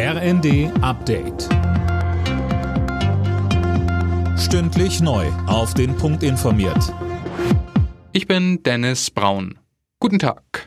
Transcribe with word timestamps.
RND 0.00 0.70
Update. 0.80 1.48
Stündlich 4.38 5.00
neu. 5.00 5.26
Auf 5.48 5.74
den 5.74 5.96
Punkt 5.96 6.22
informiert. 6.22 6.94
Ich 8.12 8.28
bin 8.28 8.62
Dennis 8.62 9.10
Braun. 9.10 9.58
Guten 9.98 10.20
Tag. 10.20 10.66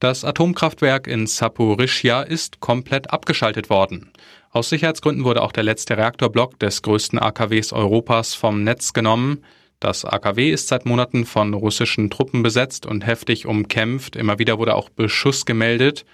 Das 0.00 0.24
Atomkraftwerk 0.24 1.06
in 1.06 1.28
Saporischja 1.28 2.22
ist 2.22 2.58
komplett 2.58 3.12
abgeschaltet 3.12 3.70
worden. 3.70 4.10
Aus 4.50 4.68
Sicherheitsgründen 4.70 5.22
wurde 5.22 5.40
auch 5.42 5.52
der 5.52 5.62
letzte 5.62 5.96
Reaktorblock 5.96 6.58
des 6.58 6.82
größten 6.82 7.20
AKWs 7.20 7.72
Europas 7.72 8.34
vom 8.34 8.64
Netz 8.64 8.94
genommen. 8.94 9.44
Das 9.78 10.04
AKW 10.04 10.50
ist 10.50 10.66
seit 10.66 10.86
Monaten 10.86 11.24
von 11.24 11.54
russischen 11.54 12.10
Truppen 12.10 12.42
besetzt 12.42 12.84
und 12.84 13.06
heftig 13.06 13.46
umkämpft. 13.46 14.16
Immer 14.16 14.40
wieder 14.40 14.58
wurde 14.58 14.74
auch 14.74 14.88
Beschuss 14.88 15.46
gemeldet. 15.46 16.04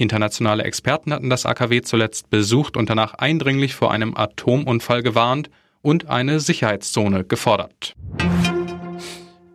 Internationale 0.00 0.64
Experten 0.64 1.12
hatten 1.12 1.28
das 1.28 1.44
AKW 1.44 1.82
zuletzt 1.82 2.30
besucht 2.30 2.76
und 2.76 2.88
danach 2.88 3.14
eindringlich 3.14 3.74
vor 3.74 3.92
einem 3.92 4.16
Atomunfall 4.16 5.02
gewarnt 5.02 5.50
und 5.82 6.08
eine 6.08 6.40
Sicherheitszone 6.40 7.24
gefordert. 7.24 7.94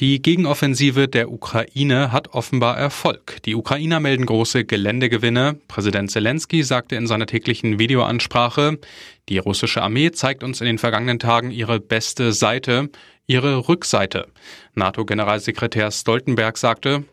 Die 0.00 0.20
Gegenoffensive 0.20 1.06
der 1.06 1.30
Ukraine 1.30 2.10
hat 2.10 2.34
offenbar 2.34 2.76
Erfolg. 2.76 3.40
Die 3.44 3.54
Ukrainer 3.54 4.00
melden 4.00 4.26
große 4.26 4.64
Geländegewinne. 4.64 5.60
Präsident 5.68 6.10
Zelensky 6.10 6.64
sagte 6.64 6.96
in 6.96 7.06
seiner 7.06 7.26
täglichen 7.26 7.78
Videoansprache, 7.78 8.80
die 9.28 9.38
russische 9.38 9.80
Armee 9.80 10.10
zeigt 10.10 10.42
uns 10.42 10.60
in 10.60 10.66
den 10.66 10.78
vergangenen 10.78 11.20
Tagen 11.20 11.52
ihre 11.52 11.78
beste 11.78 12.32
Seite, 12.32 12.90
ihre 13.28 13.68
Rückseite. 13.68 14.26
NATO-Generalsekretär 14.74 15.92
Stoltenberg 15.92 16.58
sagte, 16.58 17.04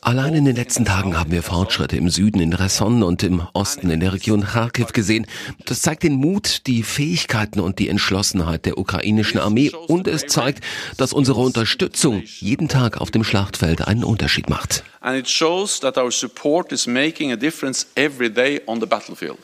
Allein 0.00 0.34
in 0.34 0.44
den 0.46 0.56
letzten 0.56 0.84
Tagen 0.86 1.18
haben 1.18 1.32
wir 1.32 1.42
Fortschritte 1.42 1.96
im 1.98 2.08
Süden 2.08 2.40
in 2.40 2.54
Resson 2.54 3.02
und 3.02 3.22
im 3.22 3.46
Osten 3.52 3.90
in 3.90 4.00
der 4.00 4.14
Region 4.14 4.44
Kharkiv 4.44 4.94
gesehen. 4.94 5.26
Das 5.66 5.82
zeigt 5.82 6.02
den 6.02 6.14
Mut, 6.14 6.66
die 6.66 6.82
Fähigkeiten 6.82 7.60
und 7.60 7.78
die 7.78 7.90
Entschlossenheit 7.90 8.64
der 8.64 8.78
ukrainischen 8.78 9.38
Armee 9.38 9.70
und 9.88 10.08
es 10.08 10.28
zeigt, 10.28 10.64
dass 10.96 11.12
unsere 11.12 11.40
Unterstützung 11.42 12.22
jeden 12.24 12.68
Tag 12.68 13.02
auf 13.02 13.10
dem 13.10 13.22
Schlachtfeld 13.22 13.86
einen 13.86 14.02
Unterschied 14.02 14.48
macht. 14.48 14.82
And 15.00 15.18
it 15.18 15.28
shows 15.28 15.78
that 15.80 15.98
our 15.98 16.10
support 16.10 16.72
is 16.72 16.86
making 16.86 17.32
a 17.32 17.36
difference 17.36 17.86
every 17.96 18.30
day 18.30 18.62
on 18.66 18.80
the 18.80 18.86
battlefield. 18.86 19.36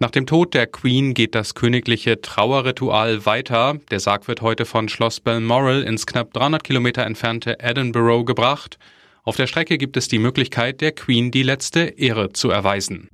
Nach 0.00 0.12
dem 0.12 0.26
Tod 0.26 0.54
der 0.54 0.68
Queen 0.68 1.12
geht 1.12 1.34
das 1.34 1.54
königliche 1.54 2.20
Trauerritual 2.20 3.26
weiter. 3.26 3.80
Der 3.90 3.98
Sarg 3.98 4.28
wird 4.28 4.42
heute 4.42 4.64
von 4.64 4.88
Schloss 4.88 5.18
Balmoral 5.18 5.82
ins 5.82 6.06
knapp 6.06 6.32
300 6.34 6.62
Kilometer 6.62 7.04
entfernte 7.04 7.58
Edinburgh 7.58 8.24
gebracht. 8.24 8.78
Auf 9.24 9.34
der 9.34 9.48
Strecke 9.48 9.76
gibt 9.76 9.96
es 9.96 10.06
die 10.06 10.20
Möglichkeit, 10.20 10.80
der 10.80 10.92
Queen 10.92 11.32
die 11.32 11.42
letzte 11.42 11.80
Ehre 11.80 12.32
zu 12.32 12.48
erweisen. 12.48 13.08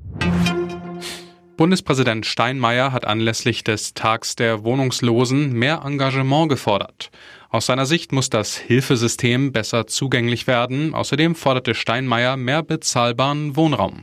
Bundespräsident 1.57 2.27
Steinmeier 2.27 2.93
hat 2.93 3.07
anlässlich 3.07 3.65
des 3.65 3.95
Tags 3.95 4.37
der 4.37 4.63
Wohnungslosen 4.63 5.55
mehr 5.55 5.83
Engagement 5.87 6.51
gefordert. 6.51 7.11
Aus 7.49 7.65
seiner 7.65 7.87
Sicht 7.87 8.13
muss 8.13 8.29
das 8.29 8.59
Hilfesystem 8.59 9.53
besser 9.53 9.87
zugänglich 9.87 10.47
werden. 10.47 10.95
Außerdem 10.95 11.35
forderte 11.35 11.75
Steinmeier 11.75 12.37
mehr 12.37 12.63
bezahlbaren 12.63 13.57
Wohnraum. 13.57 14.03